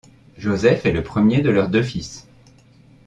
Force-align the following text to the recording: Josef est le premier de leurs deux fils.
Josef 0.35 0.87
est 0.87 0.93
le 0.93 1.03
premier 1.03 1.41
de 1.43 1.51
leurs 1.51 1.69
deux 1.69 1.83
fils. 1.83 2.25